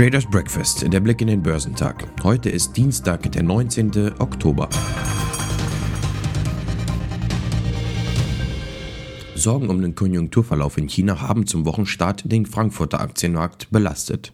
Traders 0.00 0.24
Breakfast, 0.24 0.90
der 0.90 1.00
Blick 1.00 1.20
in 1.20 1.26
den 1.26 1.42
Börsentag. 1.42 2.06
Heute 2.22 2.48
ist 2.48 2.74
Dienstag, 2.74 3.30
der 3.32 3.42
19. 3.42 4.18
Oktober. 4.18 4.70
Sorgen 9.34 9.68
um 9.68 9.82
den 9.82 9.94
Konjunkturverlauf 9.94 10.78
in 10.78 10.88
China 10.88 11.20
haben 11.20 11.46
zum 11.46 11.66
Wochenstart 11.66 12.22
den 12.32 12.46
Frankfurter 12.46 13.00
Aktienmarkt 13.02 13.70
belastet. 13.70 14.32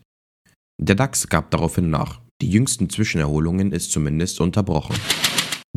Der 0.79 0.95
DAX 0.95 1.29
gab 1.29 1.51
daraufhin 1.51 1.91
nach. 1.91 2.21
Die 2.43 2.51
jüngsten 2.51 2.89
Zwischenerholungen 2.89 3.73
ist 3.73 3.91
zumindest 3.91 4.41
unterbrochen. 4.41 4.95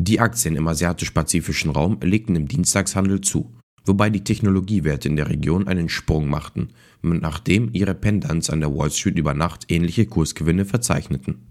Die 0.02 0.20
Aktien 0.20 0.56
im 0.56 0.66
asiatisch-pazifischen 0.66 1.70
Raum 1.70 1.98
legten 2.02 2.34
im 2.34 2.48
Dienstagshandel 2.48 3.20
zu 3.20 3.52
wobei 3.84 4.10
die 4.10 4.24
Technologiewerte 4.24 5.08
in 5.08 5.16
der 5.16 5.28
Region 5.28 5.66
einen 5.66 5.88
Sprung 5.88 6.28
machten, 6.28 6.68
nachdem 7.02 7.70
ihre 7.72 7.94
Pendants 7.94 8.50
an 8.50 8.60
der 8.60 8.74
Wall 8.74 8.90
Street 8.90 9.18
über 9.18 9.34
Nacht 9.34 9.66
ähnliche 9.68 10.06
Kursgewinne 10.06 10.64
verzeichneten. 10.64 11.46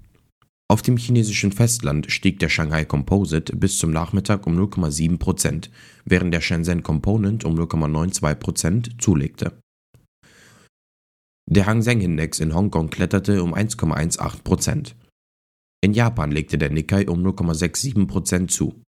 Auf 0.71 0.83
dem 0.83 0.97
chinesischen 0.97 1.51
Festland 1.51 2.11
stieg 2.11 2.39
der 2.39 2.49
Shanghai 2.49 2.85
Composite 2.85 3.55
bis 3.55 3.79
zum 3.79 3.89
Nachmittag 3.89 4.45
um 4.45 4.57
0,7%, 4.57 5.69
während 6.05 6.33
der 6.33 6.41
Shenzhen 6.41 6.83
Component 6.83 7.43
um 7.43 7.55
0,92% 7.55 8.99
zulegte. 8.99 9.53
Der 11.49 11.65
Hang 11.65 11.81
Seng 11.81 12.01
Index 12.01 12.39
in 12.39 12.53
Hongkong 12.53 12.91
kletterte 12.91 13.41
um 13.41 13.55
1,18%. 13.55 14.93
In 15.81 15.93
Japan 15.93 16.31
legte 16.31 16.57
der 16.57 16.69
Nikkei 16.69 17.07
um 17.07 17.25
0,67% 17.25 18.47
zu. 18.47 18.81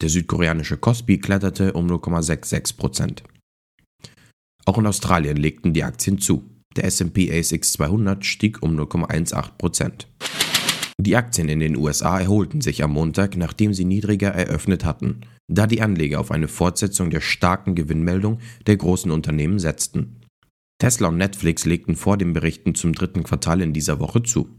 Der 0.00 0.10
südkoreanische 0.10 0.76
Kospi 0.76 1.18
kletterte 1.18 1.72
um 1.72 1.86
0,66%. 1.86 3.22
Auch 4.66 4.78
in 4.78 4.86
Australien 4.86 5.36
legten 5.36 5.72
die 5.72 5.84
Aktien 5.84 6.18
zu. 6.18 6.44
Der 6.76 6.84
S&P 6.84 7.32
ASX 7.32 7.72
200 7.72 8.24
stieg 8.24 8.62
um 8.62 8.78
0,18%. 8.78 10.06
Die 10.98 11.16
Aktien 11.16 11.48
in 11.48 11.60
den 11.60 11.76
USA 11.76 12.20
erholten 12.20 12.60
sich 12.60 12.82
am 12.82 12.92
Montag, 12.92 13.36
nachdem 13.36 13.72
sie 13.72 13.84
niedriger 13.84 14.30
eröffnet 14.30 14.84
hatten, 14.84 15.22
da 15.46 15.66
die 15.66 15.80
Anleger 15.80 16.20
auf 16.20 16.30
eine 16.30 16.48
Fortsetzung 16.48 17.10
der 17.10 17.20
starken 17.20 17.74
Gewinnmeldung 17.74 18.40
der 18.66 18.76
großen 18.76 19.10
Unternehmen 19.10 19.58
setzten. 19.58 20.20
Tesla 20.78 21.08
und 21.08 21.16
Netflix 21.16 21.64
legten 21.64 21.96
vor 21.96 22.18
den 22.18 22.34
Berichten 22.34 22.74
zum 22.74 22.92
dritten 22.92 23.22
Quartal 23.22 23.62
in 23.62 23.72
dieser 23.72 24.00
Woche 24.00 24.22
zu. 24.22 24.50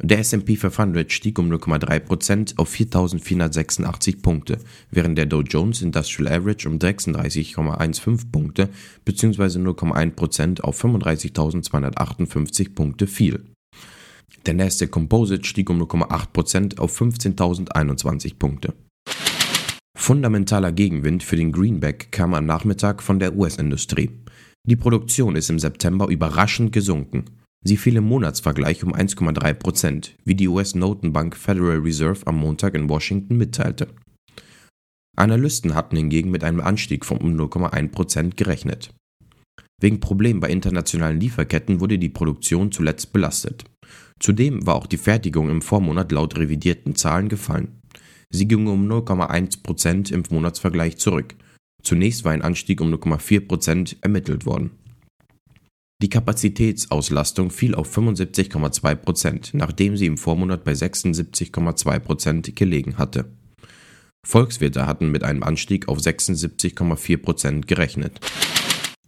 Der 0.00 0.20
S&P 0.20 0.54
500 0.54 1.12
stieg 1.12 1.40
um 1.40 1.50
0,3% 1.50 2.56
auf 2.58 2.72
4.486 2.72 4.22
Punkte, 4.22 4.58
während 4.92 5.18
der 5.18 5.26
Dow 5.26 5.40
Jones 5.40 5.82
Industrial 5.82 6.32
Average 6.32 6.68
um 6.68 6.78
36,15 6.78 8.30
Punkte 8.30 8.68
bzw. 9.04 9.58
0,1% 9.58 10.60
auf 10.60 10.84
35.258 10.84 12.74
Punkte 12.74 13.08
fiel. 13.08 13.44
Der 14.46 14.54
Nasdaq 14.54 14.92
Composite 14.92 15.44
stieg 15.44 15.68
um 15.68 15.82
0,8% 15.82 16.78
auf 16.78 17.00
15.021 17.00 18.38
Punkte. 18.38 18.74
Fundamentaler 19.96 20.70
Gegenwind 20.70 21.24
für 21.24 21.36
den 21.36 21.50
Greenback 21.50 22.12
kam 22.12 22.34
am 22.34 22.46
Nachmittag 22.46 23.02
von 23.02 23.18
der 23.18 23.36
US-Industrie. 23.36 24.10
Die 24.64 24.76
Produktion 24.76 25.34
ist 25.34 25.50
im 25.50 25.58
September 25.58 26.06
überraschend 26.08 26.72
gesunken. 26.72 27.24
Sie 27.64 27.76
fiel 27.76 27.96
im 27.96 28.04
Monatsvergleich 28.04 28.84
um 28.84 28.94
1,3 28.94 29.54
Prozent, 29.54 30.14
wie 30.24 30.34
die 30.34 30.48
US-Notenbank 30.48 31.36
Federal 31.36 31.78
Reserve 31.78 32.26
am 32.26 32.36
Montag 32.36 32.74
in 32.74 32.88
Washington 32.88 33.36
mitteilte. 33.36 33.88
Analysten 35.16 35.74
hatten 35.74 35.96
hingegen 35.96 36.30
mit 36.30 36.44
einem 36.44 36.60
Anstieg 36.60 37.04
von 37.04 37.18
um 37.18 37.34
0,1 37.34 37.88
Prozent 37.88 38.36
gerechnet. 38.36 38.94
Wegen 39.80 40.00
Problemen 40.00 40.40
bei 40.40 40.48
internationalen 40.48 41.20
Lieferketten 41.20 41.80
wurde 41.80 41.98
die 41.98 42.08
Produktion 42.08 42.72
zuletzt 42.72 43.12
belastet. 43.12 43.64
Zudem 44.20 44.66
war 44.66 44.76
auch 44.76 44.86
die 44.86 44.96
Fertigung 44.96 45.50
im 45.50 45.62
Vormonat 45.62 46.12
laut 46.12 46.36
revidierten 46.36 46.94
Zahlen 46.94 47.28
gefallen. 47.28 47.80
Sie 48.30 48.46
ging 48.46 48.66
um 48.66 48.88
0,1 48.88 49.62
Prozent 49.62 50.10
im 50.10 50.22
Monatsvergleich 50.30 50.98
zurück. 50.98 51.34
Zunächst 51.82 52.24
war 52.24 52.32
ein 52.32 52.42
Anstieg 52.42 52.80
um 52.80 52.92
0,4 52.92 53.46
Prozent 53.46 53.96
ermittelt 54.00 54.46
worden. 54.46 54.70
Die 56.00 56.10
Kapazitätsauslastung 56.10 57.50
fiel 57.50 57.74
auf 57.74 57.96
75,2 57.96 58.94
Prozent, 58.94 59.50
nachdem 59.52 59.96
sie 59.96 60.06
im 60.06 60.16
Vormonat 60.16 60.62
bei 60.62 60.70
76,2 60.70 61.98
Prozent 61.98 62.54
gelegen 62.54 62.98
hatte. 62.98 63.24
Volkswirte 64.24 64.86
hatten 64.86 65.10
mit 65.10 65.24
einem 65.24 65.42
Anstieg 65.42 65.88
auf 65.88 65.98
76,4 65.98 67.16
Prozent 67.16 67.66
gerechnet. 67.66 68.20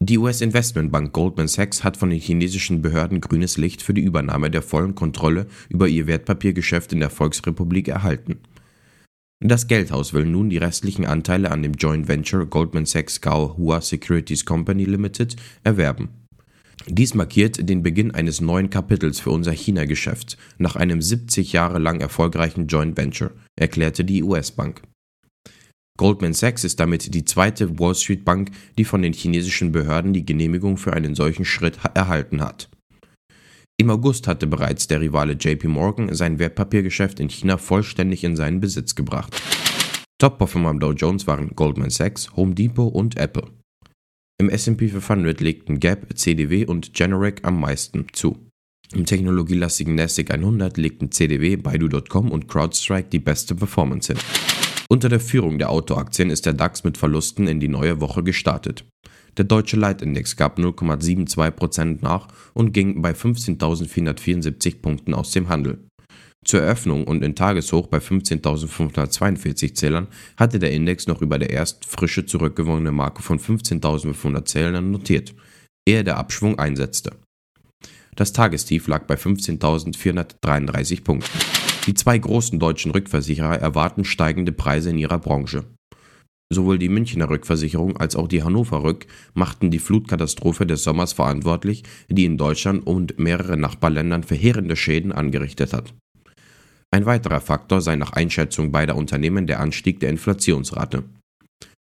Die 0.01 0.19
US-Investmentbank 0.19 1.13
Goldman 1.13 1.47
Sachs 1.47 1.85
hat 1.85 1.97
von 1.97 2.11
den 2.11 2.19
chinesischen 2.19 2.83
Behörden 2.83 3.21
grünes 3.21 3.57
Licht 3.57 3.83
für 3.83 3.95
die 3.95 4.03
Übernahme 4.03 4.51
der 4.51 4.63
vollen 4.63 4.97
Kontrolle 4.97 5.47
über 5.69 5.87
ihr 5.87 6.09
Wertpapiergeschäft 6.09 6.93
in 6.93 7.01
der 7.01 7.11
Volksrepublik 7.11 7.87
erhalten. 7.87 8.41
Das 9.39 9.69
Geldhaus 9.69 10.13
will 10.13 10.25
nun 10.27 10.51
die 10.51 10.59
restlichen 10.59 11.07
Anteile 11.07 11.53
an 11.53 11.63
dem 11.63 11.75
Joint 11.75 12.09
Venture 12.09 12.47
Goldman 12.47 12.87
Sachs 12.87 13.21
Gao 13.21 13.57
Hua 13.57 13.81
Securities 13.81 14.45
Company 14.45 14.85
Limited 14.85 15.37
erwerben. 15.63 16.20
Dies 16.87 17.15
markiert 17.15 17.69
den 17.69 17.83
Beginn 17.83 18.11
eines 18.13 18.41
neuen 18.41 18.71
Kapitels 18.71 19.21
für 19.21 19.31
unser 19.31 19.53
China-Geschäft 19.53 20.39
nach 20.59 20.77
einem 20.77 21.03
70 21.03 21.53
Jahre 21.53 21.79
lang 21.79 22.01
erfolgreichen 22.01 22.67
Joint 22.69 22.97
Venture, 22.97 23.33
erklärte 23.57 24.05
die 24.05 24.23
US-Bank. 24.23 24.83
Goldman 25.99 26.33
Sachs 26.33 26.65
ist 26.65 26.81
damit 26.81 27.15
die 27.15 27.27
zweite 27.27 27.79
Wall 27.79 27.95
Street 27.95 28.25
Bank, 28.25 28.53
die 28.79 28.87
von 28.87 29.03
den 29.03 29.13
chinesischen 29.13 29.71
Behörden 29.71 30.15
die 30.15 30.25
Genehmigung 30.25 30.79
für 30.79 30.95
einen 30.95 31.15
solchen 31.15 31.45
Schritt 31.45 31.79
erhalten 31.93 32.41
hat. 32.41 32.71
Im 33.77 33.91
August 33.91 34.27
hatte 34.27 34.47
bereits 34.47 34.87
der 34.89 35.03
Rivale 35.03 35.35
JP 35.35 35.69
Morgan 35.69 36.15
sein 36.15 36.39
Wertpapiergeschäft 36.39 37.21
in 37.21 37.29
China 37.29 37.59
vollständig 37.59 38.25
in 38.25 38.37
seinen 38.37 38.61
Besitz 38.61 38.95
gebracht. 38.95 39.35
Top-Performer 40.19 40.71
am 40.71 40.81
Dow 40.81 40.93
Jones 40.93 41.27
waren 41.27 41.55
Goldman 41.55 41.91
Sachs, 41.91 42.35
Home 42.35 42.55
Depot 42.55 42.93
und 42.93 43.19
Apple. 43.19 43.45
Im 44.41 44.49
S&P 44.49 44.89
500 44.89 45.39
legten 45.43 45.81
Gap, 45.81 46.17
CDW 46.17 46.65
und 46.65 46.95
Generac 46.95 47.41
am 47.43 47.61
meisten 47.61 48.07
zu. 48.15 48.39
Im 48.95 49.05
technologielastigen 49.05 49.95
Nasdaq 49.95 50.31
100 50.31 50.79
legten 50.79 51.13
CDW, 51.13 51.57
Baidu.com 51.57 52.31
und 52.31 52.49
CrowdStrike 52.49 53.11
die 53.11 53.19
beste 53.19 53.55
Performance 53.55 54.15
hin. 54.15 54.23
Unter 54.89 55.11
der 55.11 55.21
Führung 55.21 55.59
der 55.59 55.69
Autoaktien 55.69 56.31
ist 56.31 56.47
der 56.47 56.55
DAX 56.55 56.85
mit 56.85 56.97
Verlusten 56.97 57.49
in 57.49 57.61
die 57.61 57.69
neue 57.69 58.01
Woche 58.01 58.23
gestartet. 58.23 58.87
Der 59.37 59.45
deutsche 59.45 59.77
Leitindex 59.77 60.37
gab 60.37 60.59
0,72% 60.59 61.99
nach 62.01 62.29
und 62.55 62.73
ging 62.73 63.03
bei 63.03 63.11
15.474 63.11 64.81
Punkten 64.81 65.13
aus 65.13 65.33
dem 65.33 65.51
Handel. 65.51 65.87
Zur 66.45 66.63
Eröffnung 66.63 67.05
und 67.05 67.23
in 67.23 67.35
Tageshoch 67.35 67.87
bei 67.89 67.99
15.542 67.99 69.75
Zählern 69.75 70.09
hatte 70.39 70.59
der 70.59 70.73
Index 70.73 71.07
noch 71.07 71.21
über 71.21 71.39
der 71.39 71.51
erst 71.51 71.85
frische 71.85 72.25
zurückgewonnene 72.25 72.93
Marke 72.93 73.23
von 73.23 73.39
15.500 73.39 74.47
Zählern 74.47 74.91
notiert, 74.91 75.35
ehe 75.87 76.03
der 76.03 76.17
Abschwung 76.17 76.59
einsetzte. 76.59 77.13
Das 78.17 78.33
Tagestief 78.33 78.89
lag 78.89 79.07
bei 79.07 79.15
15.433 79.17 81.05
Punkten. 81.05 81.39
Die 81.87 81.95
zwei 81.95 82.19
großen 82.19 82.59
deutschen 82.59 82.91
Rückversicherer 82.91 83.59
erwarten 83.59 84.05
steigende 84.05 84.53
Preise 84.53 84.91
in 84.91 84.99
ihrer 84.99 85.19
Branche. 85.19 85.65
Sowohl 86.53 86.79
die 86.79 86.89
Münchner 86.89 87.31
Rückversicherung 87.31 87.97
als 87.97 88.17
auch 88.17 88.27
die 88.27 88.43
Hannover 88.43 88.83
Rück 88.83 89.07
machten 89.35 89.71
die 89.71 89.79
Flutkatastrophe 89.79 90.67
des 90.67 90.83
Sommers 90.83 91.13
verantwortlich, 91.13 91.85
die 92.09 92.25
in 92.25 92.39
Deutschland 92.39 92.87
und 92.87 93.19
mehreren 93.19 93.61
Nachbarländern 93.61 94.25
verheerende 94.25 94.75
Schäden 94.75 95.13
angerichtet 95.13 95.73
hat. 95.73 95.95
Ein 96.93 97.07
weiterer 97.07 97.41
Faktor 97.41 97.81
sei 97.81 97.97
nach 97.97 98.13
Einschätzung 98.13 98.73
beider 98.73 98.97
Unternehmen 98.97 99.47
der 99.47 99.61
Anstieg 99.61 100.01
der 100.01 100.11
Inflationsrate. 100.11 101.05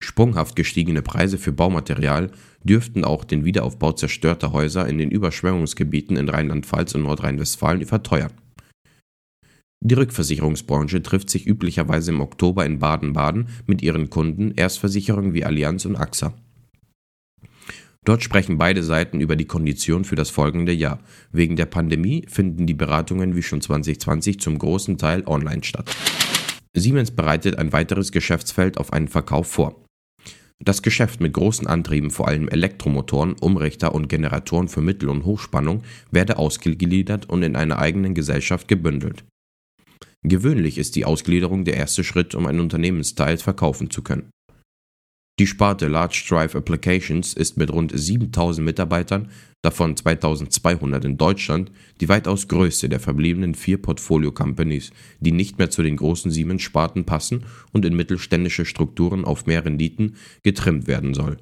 Sprunghaft 0.02 0.56
gestiegene 0.56 1.02
Preise 1.02 1.38
für 1.38 1.52
Baumaterial 1.52 2.30
dürften 2.64 3.04
auch 3.04 3.24
den 3.24 3.44
Wiederaufbau 3.44 3.92
zerstörter 3.92 4.52
Häuser 4.52 4.88
in 4.88 4.98
den 4.98 5.10
Überschwemmungsgebieten 5.10 6.16
in 6.16 6.28
Rheinland-Pfalz 6.28 6.94
und 6.94 7.02
Nordrhein-Westfalen 7.02 7.84
verteuern. 7.86 8.32
Die 9.82 9.94
Rückversicherungsbranche 9.94 11.02
trifft 11.02 11.30
sich 11.30 11.46
üblicherweise 11.46 12.10
im 12.10 12.20
Oktober 12.20 12.66
in 12.66 12.78
Baden-Baden 12.78 13.48
mit 13.66 13.80
ihren 13.80 14.10
Kunden 14.10 14.52
Erstversicherungen 14.52 15.32
wie 15.32 15.44
Allianz 15.46 15.86
und 15.86 15.96
AXA. 15.96 16.34
Dort 18.06 18.22
sprechen 18.22 18.56
beide 18.56 18.82
Seiten 18.82 19.20
über 19.20 19.36
die 19.36 19.44
Kondition 19.44 20.04
für 20.04 20.16
das 20.16 20.30
folgende 20.30 20.72
Jahr. 20.72 21.00
Wegen 21.32 21.56
der 21.56 21.66
Pandemie 21.66 22.24
finden 22.28 22.66
die 22.66 22.74
Beratungen 22.74 23.36
wie 23.36 23.42
schon 23.42 23.60
2020 23.60 24.40
zum 24.40 24.58
großen 24.58 24.96
Teil 24.96 25.22
online 25.26 25.62
statt. 25.64 25.94
Siemens 26.74 27.10
bereitet 27.10 27.58
ein 27.58 27.72
weiteres 27.72 28.10
Geschäftsfeld 28.12 28.78
auf 28.78 28.92
einen 28.92 29.08
Verkauf 29.08 29.48
vor. 29.48 29.84
Das 30.62 30.82
Geschäft 30.82 31.20
mit 31.20 31.32
großen 31.32 31.66
Antrieben, 31.66 32.10
vor 32.10 32.28
allem 32.28 32.48
Elektromotoren, 32.48 33.34
Umrichter 33.40 33.94
und 33.94 34.08
Generatoren 34.08 34.68
für 34.68 34.82
Mittel- 34.82 35.08
und 35.08 35.24
Hochspannung, 35.24 35.82
werde 36.10 36.36
ausgegliedert 36.36 37.28
und 37.28 37.42
in 37.42 37.56
einer 37.56 37.78
eigenen 37.78 38.14
Gesellschaft 38.14 38.68
gebündelt. 38.68 39.24
Gewöhnlich 40.22 40.76
ist 40.76 40.96
die 40.96 41.06
Ausgliederung 41.06 41.64
der 41.64 41.76
erste 41.76 42.04
Schritt, 42.04 42.34
um 42.34 42.46
einen 42.46 42.60
Unternehmensteil 42.60 43.38
verkaufen 43.38 43.88
zu 43.88 44.02
können. 44.02 44.28
Die 45.40 45.46
Sparte 45.46 45.88
Large 45.88 46.22
Drive 46.28 46.54
Applications 46.54 47.32
ist 47.32 47.56
mit 47.56 47.72
rund 47.72 47.92
7000 47.94 48.62
Mitarbeitern, 48.62 49.30
davon 49.62 49.96
2200 49.96 51.02
in 51.06 51.16
Deutschland, 51.16 51.72
die 51.98 52.10
weitaus 52.10 52.46
größte 52.46 52.90
der 52.90 53.00
verbliebenen 53.00 53.54
vier 53.54 53.80
Portfolio 53.80 54.32
Companies, 54.32 54.90
die 55.18 55.32
nicht 55.32 55.56
mehr 55.56 55.70
zu 55.70 55.82
den 55.82 55.96
großen 55.96 56.30
Siemens-Sparten 56.30 57.06
passen 57.06 57.46
und 57.72 57.86
in 57.86 57.96
mittelständische 57.96 58.66
Strukturen 58.66 59.24
auf 59.24 59.46
mehr 59.46 59.64
Renditen 59.64 60.16
getrimmt 60.42 60.86
werden 60.86 61.14
soll. 61.14 61.38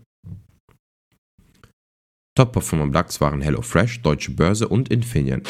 Top-Performer 2.36 2.84
im 2.84 2.92
DAX 2.92 3.20
waren 3.20 3.40
HelloFresh, 3.40 4.02
Deutsche 4.02 4.30
Börse 4.30 4.68
und 4.68 4.90
Infineon. 4.90 5.42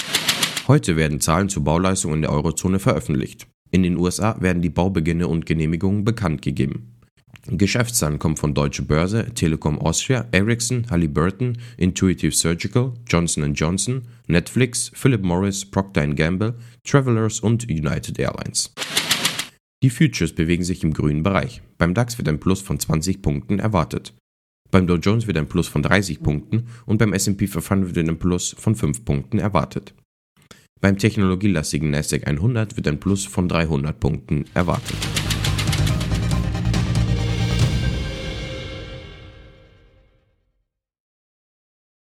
Heute 0.69 0.97
werden 0.97 1.21
Zahlen 1.21 1.51
zur 1.51 1.65
Bauleistung 1.65 2.15
in 2.15 2.23
der 2.23 2.33
Eurozone 2.33 2.79
veröffentlicht. 2.79 3.47
In 3.71 3.83
den 3.83 3.99
USA 3.99 4.41
werden 4.41 4.63
die 4.63 4.71
Baubeginne 4.71 5.29
und 5.29 5.45
Genehmigungen 5.45 6.07
bekannt 6.07 6.41
gegeben. 6.41 6.98
Geschäftszahlen 7.47 8.19
kommen 8.19 8.37
von 8.37 8.55
Deutsche 8.55 8.83
Börse, 8.83 9.33
Telekom 9.35 9.79
Austria, 9.79 10.27
Ericsson, 10.33 10.87
Halliburton, 10.91 11.57
Intuitive 11.77 12.33
Surgical, 12.33 12.93
Johnson 13.07 13.55
Johnson, 13.55 14.03
Netflix, 14.27 14.91
Philip 14.95 15.23
Morris, 15.23 15.65
Procter 15.65 16.07
Gamble, 16.09 16.55
Travelers 16.85 17.41
und 17.41 17.65
United 17.69 18.19
Airlines. 18.19 18.73
Die 19.83 19.91
Futures 19.91 20.35
bewegen 20.35 20.65
sich 20.65 20.83
im 20.83 20.93
grünen 20.93 21.23
Bereich. 21.23 21.63
Beim 21.79 21.95
DAX 21.95 22.19
wird 22.19 22.29
ein 22.29 22.41
Plus 22.41 22.61
von 22.61 22.81
20 22.81 23.23
Punkten 23.23 23.61
erwartet. 23.61 24.13
Beim 24.71 24.87
Dow 24.87 24.97
Jones 24.97 25.27
wird 25.27 25.39
ein 25.39 25.49
Plus 25.49 25.69
von 25.69 25.83
30 25.83 26.21
Punkten 26.21 26.67
und 26.85 26.99
beim 26.99 27.13
S&P 27.13 27.47
500 27.47 27.95
wird 27.95 28.09
ein 28.09 28.19
Plus 28.19 28.55
von 28.59 28.75
5 28.75 29.05
Punkten 29.05 29.39
erwartet. 29.39 29.95
Beim 30.81 30.99
technologielastigen 30.99 31.91
Nasdaq 31.91 32.27
100 32.27 32.77
wird 32.77 32.89
ein 32.89 33.01
Plus 33.01 33.25
von 33.25 33.49
300 33.49 33.99
Punkten 33.99 34.45
erwartet. 34.55 34.97